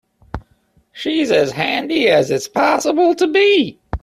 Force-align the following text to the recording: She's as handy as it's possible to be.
She's 0.93 1.29
as 1.29 1.51
handy 1.51 2.07
as 2.09 2.31
it's 2.31 2.47
possible 2.47 3.13
to 3.13 3.27
be. 3.27 3.77